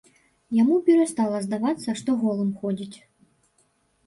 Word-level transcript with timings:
Яму 0.61 0.77
перастала 0.87 1.41
здавацца, 1.47 1.95
што 2.01 2.17
голым 2.23 2.51
ходзіць. 2.63 2.97